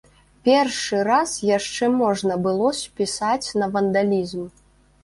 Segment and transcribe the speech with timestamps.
[0.47, 4.43] Першы раз яшчэ можна было спісаць на вандалізм.